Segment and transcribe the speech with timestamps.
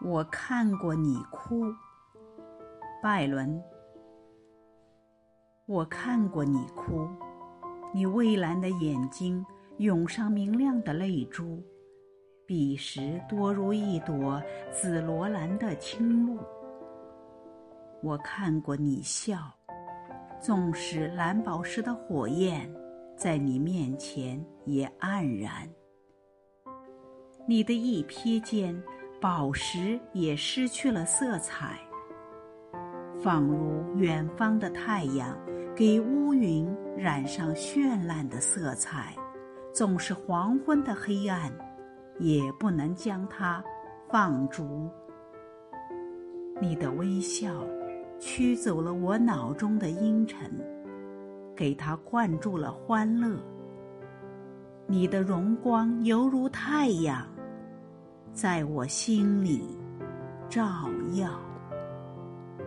[0.00, 1.64] 我看过你哭，
[3.02, 3.60] 拜伦。
[5.66, 7.08] 我看过你哭，
[7.92, 9.44] 你蔚蓝的眼睛
[9.78, 11.60] 涌上明亮的泪珠，
[12.46, 14.40] 彼时多如一朵
[14.70, 16.38] 紫罗兰的青露。
[18.00, 19.52] 我看过你笑，
[20.40, 22.72] 纵使蓝宝石的火焰
[23.16, 25.68] 在你面前也黯然，
[27.48, 28.80] 你的一瞥间。
[29.20, 31.76] 宝石也失去了色彩，
[33.20, 35.36] 仿如远方的太阳
[35.74, 39.16] 给乌云染上绚烂的色彩，
[39.72, 41.52] 纵是黄昏的黑暗，
[42.20, 43.62] 也不能将它
[44.08, 44.88] 放逐。
[46.60, 47.66] 你的微笑
[48.20, 50.48] 驱走了我脑中的阴沉，
[51.56, 53.36] 给它灌注了欢乐。
[54.86, 57.26] 你的荣光犹如太阳。
[58.40, 59.76] 在我心里
[60.48, 60.64] 照
[61.14, 61.28] 耀。